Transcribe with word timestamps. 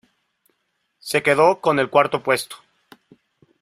Se 0.97 1.21
quedó 1.21 1.61
con 1.61 1.77
el 1.77 1.91
cuarto 1.91 2.23
puesto. 2.23 2.55